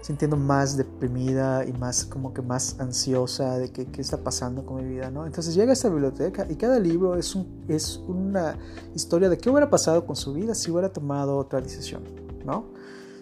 sintiendo 0.00 0.36
más 0.36 0.76
deprimida 0.76 1.64
y 1.64 1.72
más 1.72 2.04
como 2.04 2.32
que 2.32 2.42
más 2.42 2.76
ansiosa 2.78 3.58
de 3.58 3.70
qué 3.70 4.00
está 4.00 4.18
pasando 4.18 4.64
con 4.64 4.76
mi 4.76 4.94
vida, 4.94 5.10
¿no? 5.10 5.26
Entonces 5.26 5.54
llega 5.54 5.70
a 5.70 5.72
esta 5.72 5.88
biblioteca 5.88 6.46
y 6.48 6.56
cada 6.56 6.78
libro 6.78 7.16
es, 7.16 7.34
un, 7.34 7.64
es 7.68 7.98
una 8.06 8.58
historia 8.94 9.28
de 9.28 9.38
qué 9.38 9.50
hubiera 9.50 9.68
pasado 9.68 10.06
con 10.06 10.16
su 10.16 10.32
vida 10.32 10.54
si 10.54 10.70
hubiera 10.70 10.92
tomado 10.92 11.36
otra 11.36 11.60
decisión, 11.60 12.02
¿no? 12.44 12.66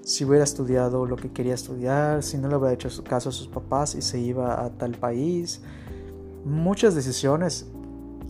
Si 0.03 0.25
hubiera 0.25 0.45
estudiado 0.45 1.07
lo 1.07 1.17
que 1.17 1.33
quería 1.33 1.55
estudiar, 1.55 2.23
si 2.23 2.37
no 2.37 2.49
le 2.49 2.57
hubiera 2.57 2.75
hecho 2.75 2.89
caso 3.03 3.31
a 3.31 3.33
sus 3.33 3.49
papás 3.49 3.95
y 3.95 4.03
se 4.03 4.19
iba 4.19 4.63
a 4.63 4.71
tal 4.71 4.93
país. 4.93 5.63
Muchas 6.45 6.95
decisiones 6.95 7.67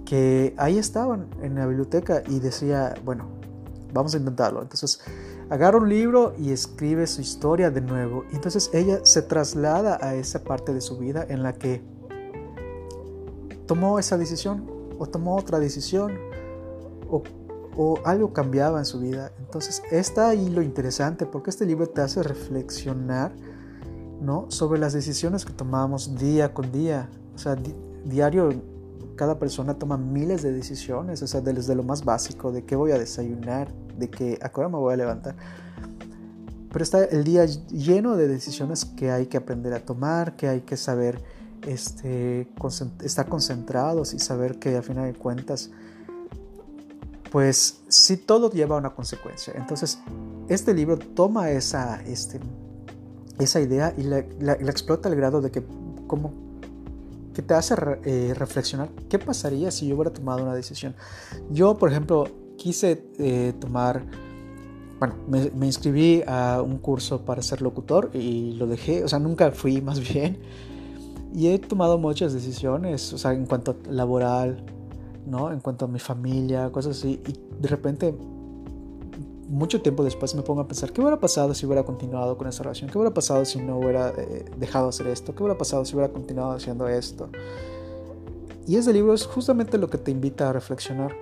que 0.05 0.55
ahí 0.57 0.79
estaban 0.79 1.27
en 1.43 1.55
la 1.55 1.67
biblioteca 1.67 2.23
y 2.29 2.39
decía, 2.39 2.95
bueno, 3.05 3.27
vamos 3.93 4.15
a 4.15 4.19
intentarlo. 4.19 4.63
Entonces 4.63 5.01
agarra 5.49 5.79
un 5.79 5.89
libro 5.89 6.35
y 6.39 6.53
escribe 6.53 7.07
su 7.07 7.21
historia 7.21 7.71
de 7.71 7.81
nuevo. 7.81 8.25
Entonces 8.33 8.71
ella 8.73 9.01
se 9.05 9.23
traslada 9.23 9.99
a 10.01 10.15
esa 10.15 10.45
parte 10.45 10.75
de 10.75 10.81
su 10.81 10.99
vida 10.99 11.25
en 11.29 11.43
la 11.43 11.55
que 11.55 11.83
tomó 13.67 13.99
esa 13.99 14.19
decisión 14.19 14.67
o 14.99 15.07
tomó 15.07 15.37
otra 15.37 15.59
decisión 15.59 16.13
o, 17.09 17.23
algo 18.05 18.33
cambiaba 18.33 18.79
en 18.79 18.85
su 18.85 19.01
vida. 19.01 19.33
Entonces 19.41 19.83
está 19.91 20.29
ahí 20.29 20.49
lo 20.49 20.63
interesante 20.63 21.27
porque 21.27 21.51
este 21.51 21.67
libro 21.67 21.89
te 21.89 22.03
hace 22.03 22.23
reflexionar 22.23 23.33
¿no? 24.21 24.47
sobre 24.49 24.79
las 24.79 24.93
decisiones 24.93 25.45
que 25.45 25.53
tomamos 25.53 26.17
día 26.17 26.55
con 26.55 26.71
día. 26.71 27.09
O 27.35 27.39
sea, 27.39 27.57
diario 28.05 28.53
cada 29.17 29.39
persona 29.39 29.75
toma 29.75 29.97
miles 29.97 30.43
de 30.43 30.53
decisiones, 30.53 31.23
o 31.23 31.27
sea, 31.27 31.41
desde 31.41 31.75
lo 31.75 31.83
más 31.83 32.05
básico, 32.05 32.53
de 32.53 32.65
qué 32.65 32.77
voy 32.77 32.93
a 32.93 32.99
desayunar, 32.99 33.73
de 33.97 34.39
a 34.41 34.49
qué 34.49 34.61
hora 34.61 34.69
me 34.69 34.79
voy 34.79 34.95
a 34.95 34.97
levantar. 34.97 35.37
Pero 36.73 36.83
está 36.83 37.05
el 37.05 37.23
día 37.23 37.45
lleno 37.45 38.17
de 38.17 38.27
decisiones 38.27 38.85
que 38.85 39.13
hay 39.13 39.27
que 39.27 39.37
aprender 39.37 39.73
a 39.75 39.81
tomar, 39.81 40.37
que 40.37 40.49
hay 40.49 40.63
que 40.63 40.77
saber 40.77 41.23
este, 41.67 42.49
estar 43.03 43.29
concentrados 43.29 44.13
y 44.13 44.19
saber 44.19 44.59
que 44.59 44.77
al 44.77 44.83
final 44.83 45.13
de 45.13 45.17
cuentas, 45.17 45.71
pues 47.31 47.83
sí 47.89 48.17
todo 48.17 48.51
lleva 48.51 48.75
a 48.75 48.79
una 48.79 48.91
consecuencia. 48.91 49.55
Entonces, 49.57 50.01
este 50.49 50.75
libro 50.75 50.99
toma 50.99 51.51
esa, 51.51 52.03
este, 52.03 52.41
esa 53.39 53.61
idea 53.61 53.95
y 53.97 54.03
la, 54.03 54.25
la 54.41 54.55
explota 54.55 55.09
al 55.09 55.15
grado 55.15 55.41
de 55.41 55.53
que 55.53 55.65
como 56.09 56.44
que 57.35 57.43
te 57.43 57.55
hace 57.55 57.75
eh, 58.05 58.33
reflexionar 58.35 58.89
qué 59.09 59.19
pasaría 59.19 59.71
si 59.71 59.89
yo 59.89 59.97
hubiera 59.97 60.13
tomado 60.13 60.43
una 60.43 60.55
decisión. 60.55 60.95
Yo, 61.51 61.77
por 61.77 61.91
ejemplo, 61.91 62.27
quise 62.57 63.05
eh, 63.19 63.53
tomar, 63.61 64.05
bueno, 64.99 65.17
me, 65.29 65.67
inscribí 65.67 66.23
a 66.27 66.63
un 66.63 66.79
curso 66.79 67.25
para 67.25 67.43
ser 67.43 67.61
locutor 67.61 68.11
y 68.15 68.53
lo 68.53 68.67
dejé, 68.67 69.05
o 69.05 69.09
sea, 69.09 69.19
nunca 69.19 69.51
fui 69.51 69.81
más 69.83 70.01
bien. 70.01 70.39
Y 71.35 71.49
he 71.49 71.59
tomado 71.59 71.99
muchas 71.99 72.33
decisiones, 72.33 73.13
o 73.13 73.19
sea, 73.19 73.33
en 73.33 73.47
cuanto 73.47 73.73
a 73.73 73.93
laboral, 73.93 74.65
¿no? 75.27 75.53
En 75.53 75.59
cuanto 75.59 75.87
a 75.87 75.89
mi 75.89 75.99
familia, 75.99 76.71
cosas 76.71 76.99
así. 76.99 77.21
Y 77.27 77.61
de 77.61 77.69
repente 77.69 78.15
mucho 79.49 79.83
tiempo 79.83 80.05
después 80.05 80.35
me 80.35 80.43
pongo 80.43 80.63
a 80.63 80.69
pensar, 80.69 80.93
¿qué 80.93 81.01
hubiera 81.01 81.19
pasado 81.19 81.55
si 81.55 81.67
hubiera 81.67 81.83
continuado 81.83 82.37
con 82.37 82.47
esa 82.47 82.63
relación? 82.63 82.91
¿Qué 82.91 82.99
hubiera 82.99 83.15
pasado 83.15 83.45
si 83.45 83.61
no 83.61 83.79
hubiera 83.79 84.11
eh, 84.11 84.45
dejado 84.57 84.87
de 84.87 84.89
hacer 84.91 85.07
esto? 85.09 85.35
¿Qué 85.35 85.43
hubiera 85.43 85.59
pasado 85.59 85.85
si 85.85 85.95
hubiera 85.95 86.13
continuado 86.13 86.53
haciendo 86.53 86.89
esto? 86.89 87.29
Y 88.67 88.77
ese 88.77 88.93
libro 88.93 89.13
es 89.13 89.27
justamente 89.27 89.77
lo 89.79 89.91
que 89.91 89.99
te 89.99 90.11
invita 90.11 90.49
a 90.49 90.53
reflexionar. 90.53 91.15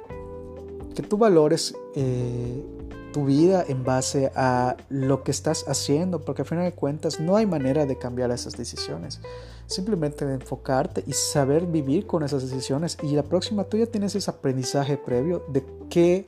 Que 0.94 1.02
tú 1.02 1.16
valores 1.16 1.74
eh, 1.96 2.64
tu 3.12 3.24
vida 3.24 3.64
en 3.66 3.84
base 3.84 4.30
a 4.34 4.76
lo 4.88 5.22
que 5.22 5.30
estás 5.30 5.66
haciendo, 5.68 6.20
porque 6.20 6.42
al 6.42 6.48
final 6.48 6.64
de 6.64 6.72
cuentas 6.72 7.20
no 7.20 7.36
hay 7.36 7.46
manera 7.46 7.86
de 7.86 7.98
cambiar 7.98 8.30
esas 8.30 8.56
decisiones. 8.56 9.20
Simplemente 9.66 10.24
enfocarte 10.24 11.02
y 11.06 11.12
saber 11.12 11.66
vivir 11.66 12.06
con 12.06 12.22
esas 12.22 12.42
decisiones. 12.48 12.96
Y 13.02 13.12
la 13.12 13.22
próxima 13.22 13.64
tú 13.64 13.76
ya 13.76 13.86
tienes 13.86 14.14
ese 14.14 14.30
aprendizaje 14.30 14.96
previo 14.96 15.44
de 15.48 15.64
qué 15.88 16.26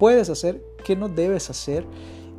puedes 0.00 0.30
hacer, 0.30 0.64
qué 0.82 0.96
no 0.96 1.08
debes 1.08 1.50
hacer 1.50 1.84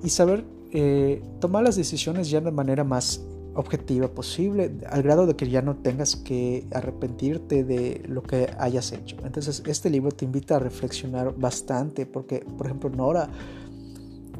y 0.03 0.10
saber 0.10 0.44
eh, 0.72 1.22
tomar 1.39 1.63
las 1.63 1.75
decisiones 1.75 2.30
ya 2.30 2.41
de 2.41 2.51
manera 2.51 2.84
más 2.84 3.22
objetiva 3.53 4.08
posible, 4.08 4.72
al 4.89 5.03
grado 5.03 5.27
de 5.27 5.36
que 5.36 5.48
ya 5.48 5.62
no 5.62 5.75
tengas 5.75 6.15
que 6.15 6.65
arrepentirte 6.72 7.63
de 7.63 8.03
lo 8.08 8.24
que 8.24 8.50
hayas 8.58 8.91
hecho. 8.94 9.15
Entonces 9.24 9.62
este 9.68 9.89
libro 9.91 10.12
te 10.12 10.25
invita 10.25 10.56
a 10.56 10.60
reflexionar 10.60 11.36
bastante 11.38 12.08
porque, 12.08 12.39
por 12.39 12.65
ejemplo, 12.65 12.89
Nora 12.89 13.30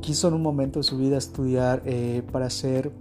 quiso 0.02 0.30
en 0.30 0.34
un 0.34 0.42
momento 0.42 0.80
de 0.80 0.84
su 0.84 0.98
vida 0.98 1.18
estudiar 1.18 1.84
eh, 1.86 2.24
para 2.32 2.50
ser 2.50 2.92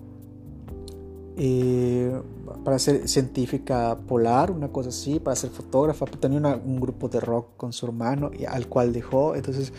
eh, 1.37 2.21
para 2.63 2.79
ser 2.79 3.09
científica 3.09 3.97
polar, 4.07 4.51
una 4.51 4.69
cosa 4.69 4.91
así, 4.91 5.19
para 5.19 5.35
ser 5.37 5.49
fotógrafa, 5.49 6.05
tenía 6.05 6.61
un 6.63 6.79
grupo 6.79 7.09
de 7.09 7.21
rock 7.21 7.57
con 7.57 7.73
su 7.73 7.87
hermano 7.87 8.31
al 8.47 8.67
cual 8.67 8.93
dejó, 8.93 9.35
entonces 9.35 9.73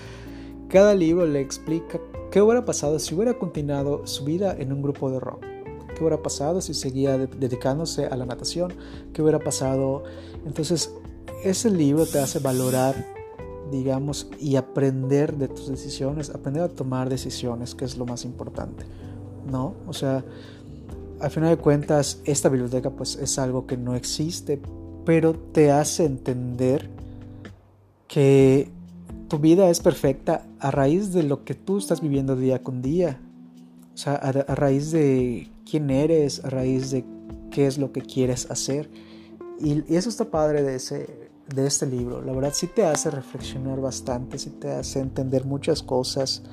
cada 0.71 0.95
libro 0.95 1.25
le 1.25 1.41
explica 1.41 1.99
qué 2.31 2.41
hubiera 2.41 2.63
pasado 2.63 2.97
si 2.97 3.13
hubiera 3.13 3.37
continuado 3.37 4.07
su 4.07 4.23
vida 4.23 4.55
en 4.57 4.71
un 4.71 4.81
grupo 4.81 5.11
de 5.11 5.19
rock. 5.19 5.41
¿Qué 5.93 5.99
hubiera 5.99 6.23
pasado 6.23 6.61
si 6.61 6.73
seguía 6.73 7.17
dedicándose 7.17 8.05
a 8.05 8.15
la 8.15 8.25
natación? 8.25 8.73
¿Qué 9.11 9.21
hubiera 9.21 9.39
pasado? 9.39 10.03
Entonces, 10.45 10.93
ese 11.43 11.69
libro 11.69 12.05
te 12.05 12.19
hace 12.19 12.39
valorar, 12.39 12.95
digamos, 13.69 14.29
y 14.39 14.55
aprender 14.55 15.35
de 15.35 15.49
tus 15.49 15.67
decisiones, 15.67 16.29
aprender 16.29 16.63
a 16.63 16.69
tomar 16.69 17.09
decisiones, 17.09 17.75
que 17.75 17.83
es 17.83 17.97
lo 17.97 18.05
más 18.05 18.23
importante, 18.23 18.85
¿no? 19.51 19.75
O 19.87 19.93
sea, 19.93 20.23
al 21.19 21.29
final 21.31 21.49
de 21.49 21.57
cuentas, 21.57 22.21
esta 22.23 22.47
biblioteca 22.47 22.89
pues 22.91 23.17
es 23.17 23.37
algo 23.37 23.67
que 23.67 23.75
no 23.75 23.93
existe, 23.93 24.61
pero 25.03 25.33
te 25.33 25.69
hace 25.69 26.05
entender 26.05 26.89
que 28.07 28.71
tu 29.31 29.39
vida 29.39 29.69
es 29.69 29.79
perfecta 29.79 30.45
a 30.59 30.71
raíz 30.71 31.13
de 31.13 31.23
lo 31.23 31.45
que 31.45 31.53
tú 31.53 31.77
estás 31.77 32.01
viviendo 32.01 32.35
día 32.35 32.61
con 32.61 32.81
día. 32.81 33.21
O 33.93 33.97
sea, 33.97 34.15
a, 34.15 34.33
raíz 34.33 34.91
de 34.91 35.49
quién 35.65 35.89
eres, 35.89 36.43
a 36.43 36.49
raíz 36.49 36.91
de 36.91 37.05
qué 37.49 37.65
es 37.65 37.77
lo 37.77 37.93
que 37.93 38.01
quieres 38.01 38.51
hacer. 38.51 38.89
Y, 39.57 39.95
eso 39.95 40.09
está 40.09 40.25
padre 40.25 40.63
de, 40.63 40.75
ese, 40.75 41.29
de 41.55 41.65
este 41.65 41.85
libro. 41.85 42.21
La 42.21 42.33
verdad 42.33 42.51
sí 42.53 42.67
te 42.67 42.83
hace 42.83 43.09
reflexionar 43.09 43.79
bastante, 43.79 44.37
sí 44.37 44.49
te 44.49 44.69
hace 44.69 44.99
entender 44.99 45.45
muchas 45.45 45.81
cosas 45.81 46.43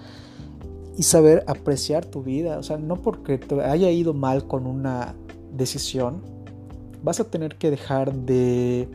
y 0.97 1.02
saber 1.02 1.42
apreciar 1.49 2.04
tu 2.04 2.23
vida. 2.23 2.58
O 2.58 2.62
sea, 2.62 2.76
no 2.76 3.02
porque 3.02 3.38
te 3.38 3.61
haya 3.61 3.90
ido 3.90 4.14
mal 4.14 4.47
con 4.47 4.68
una 4.68 5.16
decisión, 5.52 6.23
vas 7.02 7.18
a 7.18 7.25
tener 7.25 7.56
que 7.56 7.73
dejar 7.73 8.14
de, 8.14 8.88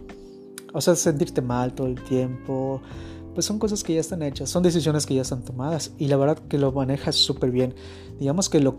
o 0.74 0.80
sea, 0.80 0.96
sentirte 0.96 1.42
mal 1.42 1.74
todo 1.74 1.88
el 1.88 2.02
tiempo, 2.02 2.82
pues 3.34 3.46
son 3.46 3.60
cosas 3.60 3.84
que 3.84 3.94
ya 3.94 4.00
están 4.00 4.22
hechas, 4.22 4.50
son 4.50 4.64
decisiones 4.64 5.06
que 5.06 5.16
ya 5.16 5.22
están 5.22 5.44
tomadas 5.44 5.94
y 5.98 6.08
la 6.08 6.18
verdad 6.18 6.38
que 6.48 6.58
lo 6.58 6.72
manejas 6.72 7.16
súper 7.16 7.52
bien. 7.52 7.76
Digamos 8.20 8.50
que 8.50 8.60
lo 8.60 8.78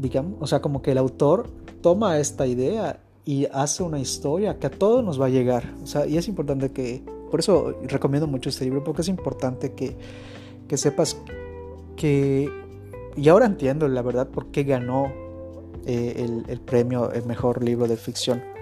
digamos, 0.00 0.34
o 0.40 0.46
sea, 0.46 0.60
como 0.60 0.82
que 0.82 0.92
el 0.92 0.98
autor 0.98 1.48
toma 1.80 2.18
esta 2.18 2.46
idea 2.46 3.00
y 3.24 3.46
hace 3.52 3.82
una 3.82 3.98
historia 3.98 4.58
que 4.58 4.66
a 4.66 4.70
todos 4.70 5.04
nos 5.04 5.20
va 5.20 5.26
a 5.26 5.28
llegar. 5.28 5.74
O 5.82 5.86
sea, 5.86 6.06
y 6.06 6.16
es 6.16 6.28
importante 6.28 6.70
que, 6.70 7.02
por 7.30 7.40
eso 7.40 7.74
recomiendo 7.82 8.26
mucho 8.26 8.48
este 8.50 8.64
libro, 8.64 8.84
porque 8.84 9.02
es 9.02 9.08
importante 9.08 9.72
que, 9.72 9.96
que 10.68 10.76
sepas 10.76 11.20
que, 11.96 12.50
y 13.16 13.28
ahora 13.28 13.46
entiendo 13.46 13.88
la 13.88 14.02
verdad 14.02 14.28
por 14.28 14.46
qué 14.46 14.64
ganó 14.64 15.12
eh, 15.86 16.14
el, 16.18 16.44
el 16.48 16.60
premio, 16.60 17.10
el 17.12 17.24
mejor 17.24 17.64
libro 17.64 17.88
de 17.88 17.96
ficción 17.96 18.55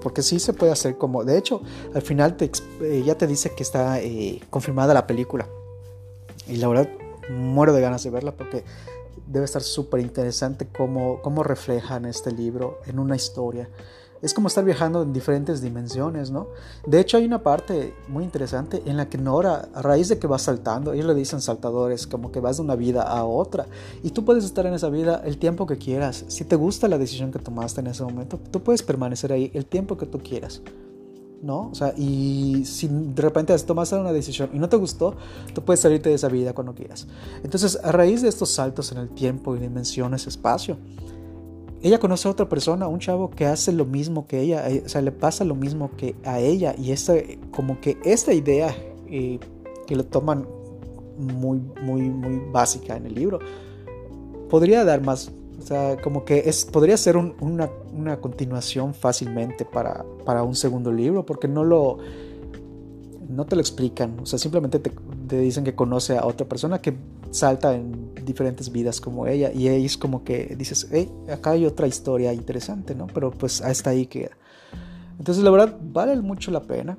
porque 0.00 0.22
sí 0.22 0.38
se 0.38 0.52
puede 0.52 0.72
hacer 0.72 0.96
como, 0.98 1.24
de 1.24 1.38
hecho, 1.38 1.62
al 1.94 2.02
final 2.02 2.36
te, 2.36 2.50
eh, 2.82 3.02
ya 3.04 3.16
te 3.16 3.26
dice 3.26 3.54
que 3.54 3.62
está 3.62 4.00
eh, 4.00 4.40
confirmada 4.50 4.94
la 4.94 5.06
película. 5.06 5.46
Y 6.48 6.56
la 6.56 6.68
verdad, 6.68 6.88
muero 7.30 7.72
de 7.72 7.80
ganas 7.80 8.02
de 8.02 8.10
verla 8.10 8.32
porque 8.32 8.64
debe 9.26 9.44
estar 9.44 9.62
súper 9.62 10.00
interesante 10.00 10.66
cómo, 10.66 11.22
cómo 11.22 11.42
reflejan 11.42 12.04
este 12.04 12.32
libro 12.32 12.80
en 12.86 12.98
una 12.98 13.14
historia 13.14 13.68
es 14.22 14.34
como 14.34 14.48
estar 14.48 14.64
viajando 14.64 15.02
en 15.02 15.12
diferentes 15.12 15.62
dimensiones, 15.62 16.30
¿no? 16.30 16.48
De 16.86 17.00
hecho 17.00 17.16
hay 17.16 17.24
una 17.24 17.42
parte 17.42 17.94
muy 18.08 18.24
interesante 18.24 18.82
en 18.86 18.96
la 18.96 19.08
que 19.08 19.18
Nora, 19.18 19.68
a 19.74 19.82
raíz 19.82 20.08
de 20.08 20.18
que 20.18 20.26
va 20.26 20.38
saltando, 20.38 20.92
ellos 20.92 21.06
le 21.06 21.14
dicen 21.14 21.40
saltadores, 21.40 22.06
como 22.06 22.30
que 22.30 22.40
vas 22.40 22.58
de 22.58 22.62
una 22.62 22.76
vida 22.76 23.02
a 23.02 23.24
otra, 23.24 23.66
y 24.02 24.10
tú 24.10 24.24
puedes 24.24 24.44
estar 24.44 24.66
en 24.66 24.74
esa 24.74 24.90
vida 24.90 25.22
el 25.24 25.38
tiempo 25.38 25.66
que 25.66 25.78
quieras. 25.78 26.24
Si 26.28 26.44
te 26.44 26.56
gusta 26.56 26.88
la 26.88 26.98
decisión 26.98 27.32
que 27.32 27.38
tomaste 27.38 27.80
en 27.80 27.88
ese 27.88 28.02
momento, 28.04 28.38
tú 28.50 28.62
puedes 28.62 28.82
permanecer 28.82 29.32
ahí 29.32 29.50
el 29.54 29.66
tiempo 29.66 29.96
que 29.96 30.06
tú 30.06 30.18
quieras. 30.18 30.62
¿no? 31.42 31.70
O 31.70 31.74
sea, 31.74 31.94
y 31.96 32.64
si 32.66 32.88
de 32.88 33.22
repente 33.22 33.56
tomaste 33.60 33.96
una 33.96 34.12
decisión 34.12 34.50
y 34.52 34.58
no 34.58 34.68
te 34.68 34.76
gustó, 34.76 35.14
tú 35.54 35.62
puedes 35.62 35.80
salirte 35.80 36.10
de 36.10 36.16
esa 36.16 36.28
vida 36.28 36.52
cuando 36.52 36.74
quieras. 36.74 37.06
Entonces, 37.42 37.78
a 37.82 37.92
raíz 37.92 38.22
de 38.22 38.28
estos 38.28 38.50
saltos 38.50 38.92
en 38.92 38.98
el 38.98 39.08
tiempo 39.08 39.56
y 39.56 39.58
dimensiones, 39.58 40.26
espacio, 40.26 40.76
ella 41.82 41.98
conoce 41.98 42.28
a 42.28 42.30
otra 42.30 42.48
persona, 42.48 42.88
un 42.88 42.98
chavo 42.98 43.30
que 43.30 43.46
hace 43.46 43.72
lo 43.72 43.86
mismo 43.86 44.26
que 44.26 44.40
ella, 44.40 44.68
eh, 44.68 44.82
o 44.84 44.88
sea, 44.88 45.00
le 45.00 45.12
pasa 45.12 45.44
lo 45.44 45.54
mismo 45.54 45.90
que 45.96 46.14
a 46.24 46.38
ella 46.38 46.74
y 46.76 46.92
esta, 46.92 47.14
como 47.50 47.80
que 47.80 47.98
esta 48.04 48.34
idea 48.34 48.74
eh, 49.08 49.38
que 49.86 49.96
lo 49.96 50.04
toman 50.04 50.46
muy, 51.18 51.60
muy, 51.82 52.02
muy 52.02 52.42
básica 52.52 52.96
en 52.96 53.06
el 53.06 53.14
libro, 53.14 53.38
podría 54.48 54.84
dar 54.84 55.02
más, 55.02 55.30
O 55.58 55.62
sea, 55.62 55.96
como 56.02 56.24
que 56.24 56.42
es, 56.46 56.64
podría 56.64 56.96
ser 56.96 57.16
una, 57.16 57.70
una, 57.92 58.20
continuación 58.20 58.94
fácilmente 58.94 59.64
para, 59.64 60.04
para, 60.24 60.42
un 60.42 60.54
segundo 60.54 60.92
libro, 60.92 61.24
porque 61.24 61.48
no 61.48 61.64
lo 61.64 61.98
no 63.28 63.46
te 63.46 63.54
lo 63.54 63.60
explican. 63.60 64.18
O 64.20 64.26
sea, 64.26 64.38
simplemente 64.38 64.78
te, 64.80 64.90
te, 65.28 65.38
dicen 65.38 65.64
que 65.64 65.74
conoce 65.74 66.18
a 66.18 66.26
otra 66.26 66.48
persona 66.48 66.80
que 66.80 66.94
salta 67.30 67.74
en 67.74 68.09
diferentes 68.32 68.70
vidas 68.70 69.00
como 69.00 69.26
ella. 69.26 69.52
Y 69.52 69.68
ahí 69.68 69.84
es 69.84 69.96
como 69.96 70.24
que 70.24 70.54
dices, 70.56 70.88
hey, 70.90 71.10
acá 71.30 71.52
hay 71.52 71.66
otra 71.66 71.86
historia 71.86 72.32
interesante, 72.32 72.94
¿no? 72.94 73.06
Pero 73.06 73.30
pues 73.30 73.60
hasta 73.60 73.90
ahí 73.90 74.06
queda. 74.06 74.36
Entonces, 75.18 75.44
la 75.44 75.50
verdad, 75.50 75.76
vale 75.80 76.20
mucho 76.20 76.50
la 76.50 76.62
pena 76.62 76.96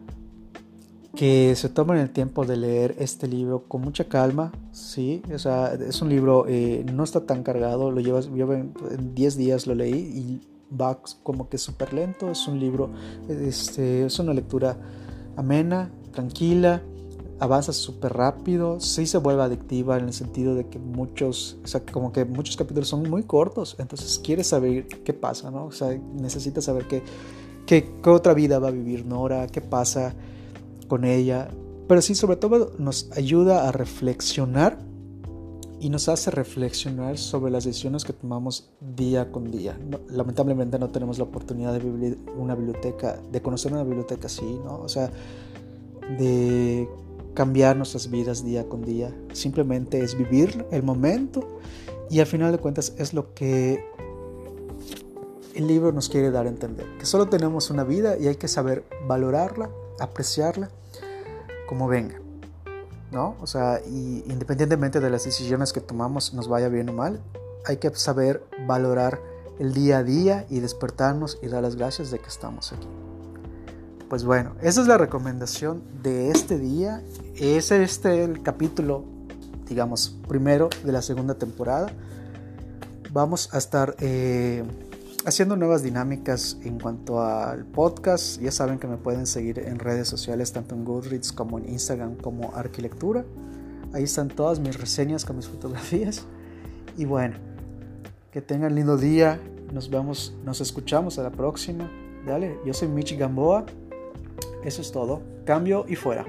que 1.16 1.54
se 1.56 1.70
tomen 1.70 1.98
el 1.98 2.10
tiempo 2.12 2.46
de 2.46 2.56
leer 2.56 2.96
este 3.00 3.28
libro 3.28 3.64
con 3.68 3.82
mucha 3.82 4.06
calma, 4.06 4.52
sí, 4.72 5.22
o 5.34 5.40
sea, 5.40 5.74
es 5.74 6.02
un 6.02 6.10
libro, 6.10 6.46
eh, 6.48 6.86
no 6.94 7.04
está 7.04 7.26
tan 7.26 7.44
cargado, 7.44 7.92
lo 7.92 8.00
llevas, 8.00 8.30
yo 8.34 8.54
en 8.54 8.74
10 9.14 9.38
días 9.38 9.68
lo 9.68 9.76
leí 9.76 9.94
y 9.94 10.42
va 10.74 11.00
como 11.24 11.50
que 11.50 11.58
súper 11.58 11.94
lento, 11.94 12.32
es 12.32 12.48
un 12.48 12.60
libro, 12.60 12.92
este, 13.28 14.06
es 14.06 14.20
una 14.20 14.34
lectura 14.34 14.78
amena, 15.36 15.92
tranquila, 16.12 16.82
avanza 17.42 17.74
súper 17.74 18.14
rápido, 18.14 18.80
sí 18.80 19.08
se 19.08 19.18
vuelve 19.18 19.42
adictiva 19.42 19.98
en 19.98 20.06
el 20.06 20.14
sentido 20.14 20.54
de 20.54 20.68
que 20.68 20.78
muchos, 20.78 21.58
o 21.64 21.68
sea, 21.68 21.84
como 21.84 22.14
que 22.14 22.24
muchos 22.24 22.56
capítulos 22.56 22.88
son 22.88 23.10
muy 23.10 23.24
cortos, 23.24 23.76
entonces 23.80 24.22
quieres 24.24 24.46
saber 24.46 24.88
qué 24.88 25.12
pasa, 25.12 25.50
¿no? 25.50 25.66
O 25.66 25.72
sea, 25.72 25.90
necesitas 26.14 26.66
saber 26.66 26.88
qué, 26.88 27.02
qué, 27.66 27.92
qué 28.04 28.10
otra 28.12 28.36
vida 28.36 28.60
va 28.60 28.68
a 28.68 28.72
vivir 28.72 29.08
Nora, 29.08 29.48
qué 29.48 29.60
pasa 29.60 30.14
con 30.88 31.04
ella, 31.04 31.50
pero 31.88 32.04
sí 32.04 32.14
sobre 32.14 32.36
todo 32.36 32.74
nos 32.78 33.10
ayuda 33.18 33.68
a 33.68 33.72
reflexionar 33.72 34.78
y 35.80 35.90
nos 35.90 36.10
hace 36.10 36.30
reflexionar 36.30 37.18
sobre 37.18 37.52
las 37.52 37.64
decisiones 37.64 38.06
que 38.06 38.14
tomamos 38.14 38.70
día 38.96 39.32
con 39.32 39.50
día. 39.50 39.80
lamentablemente 40.10 40.78
no 40.78 40.90
tenemos 40.90 41.18
la 41.18 41.24
oportunidad 41.24 41.74
de 41.74 41.80
vivir 41.80 42.20
una 42.38 42.54
biblioteca, 42.54 43.20
de 43.32 43.42
conocer 43.42 43.74
una 43.74 43.84
biblioteca 43.84 44.28
así, 44.28 44.60
¿no? 44.64 44.80
O 44.80 44.88
sea, 44.88 45.10
de 46.20 46.88
cambiar 47.34 47.78
nuestras 47.78 48.10
vidas 48.10 48.44
día 48.44 48.68
con 48.68 48.82
día. 48.82 49.16
Simplemente 49.34 50.02
es 50.02 50.18
vivir 50.18 50.66
el 50.72 50.84
momento 50.84 51.60
y 52.10 52.20
al 52.20 52.26
final 52.26 52.52
de 52.52 52.58
cuentas 52.58 52.94
es 52.98 53.14
lo 53.14 53.34
que 53.34 53.86
el 55.56 55.68
libro 55.68 55.92
nos 55.92 56.10
quiere 56.10 56.32
dar 56.32 56.46
a 56.46 56.50
entender. 56.50 56.86
Que 56.98 57.06
solo 57.06 57.28
tenemos 57.28 57.70
una 57.70 57.84
vida 57.84 58.18
y 58.18 58.28
hay 58.28 58.36
que 58.36 58.48
saber 58.48 58.84
valorarla, 59.08 59.70
apreciarla 60.00 60.70
como 61.68 61.88
venga. 61.88 62.20
¿No? 63.12 63.36
O 63.42 63.48
sea, 63.48 63.82
y 63.86 64.24
independientemente 64.28 65.02
de 65.02 65.10
las 65.10 65.26
decisiones 65.26 65.74
que 65.74 65.82
tomamos, 65.82 66.34
nos 66.34 66.48
vaya 66.48 66.70
bien 66.70 66.88
o 66.90 66.94
mal, 66.94 67.22
hay 67.66 67.78
que 67.78 67.94
saber 67.94 68.42
valorar 68.66 69.20
el 69.60 69.74
día 69.74 70.00
a 70.00 70.04
día 70.04 70.46
y 70.50 70.60
despertarnos 70.60 71.38
y 71.42 71.48
dar 71.48 71.62
las 71.62 71.76
gracias 71.76 72.10
de 72.10 72.20
que 72.20 72.28
estamos 72.28 72.72
aquí. 72.72 72.88
Pues 74.12 74.26
bueno, 74.26 74.58
esa 74.62 74.82
es 74.82 74.88
la 74.88 74.98
recomendación 74.98 75.84
de 76.04 76.32
este 76.32 76.60
día. 76.60 77.02
Es 77.38 77.72
este 77.72 78.26
el 78.26 78.44
capítulo, 78.44 79.06
digamos, 79.70 80.18
primero 80.28 80.70
de 80.84 80.92
la 80.92 81.02
segunda 81.02 81.36
temporada. 81.36 81.88
Vamos 83.14 83.54
a 83.54 83.58
estar 83.58 83.96
eh, 84.02 84.66
haciendo 85.24 85.56
nuevas 85.56 85.82
dinámicas 85.82 86.58
en 86.66 86.78
cuanto 86.78 87.22
al 87.22 87.64
podcast. 87.64 88.42
Ya 88.42 88.52
saben 88.52 88.80
que 88.80 88.88
me 88.88 88.98
pueden 88.98 89.26
seguir 89.26 89.60
en 89.60 89.80
redes 89.80 90.10
sociales, 90.10 90.52
tanto 90.52 90.76
en 90.76 90.84
Goodreads 90.84 91.32
como 91.32 91.58
en 91.58 91.70
Instagram 91.70 92.18
como 92.18 92.54
Arquilectura. 92.54 93.24
Ahí 93.94 94.04
están 94.04 94.28
todas 94.28 94.60
mis 94.60 94.78
reseñas 94.78 95.24
con 95.24 95.38
mis 95.38 95.48
fotografías. 95.48 96.26
Y 96.98 97.06
bueno, 97.06 97.38
que 98.30 98.42
tengan 98.42 98.76
lindo 98.76 98.98
día. 98.98 99.40
Nos 99.72 99.90
vemos, 99.90 100.36
nos 100.44 100.60
escuchamos 100.60 101.18
a 101.18 101.24
la 101.24 101.32
próxima. 101.32 101.90
Dale, 102.28 102.60
yo 102.66 102.74
soy 102.74 102.90
Michi 102.90 103.16
Gamboa. 103.16 103.66
Eso 104.64 104.82
es 104.82 104.92
todo. 104.92 105.22
Cambio 105.46 105.86
y 105.88 105.96
fuera. 105.96 106.26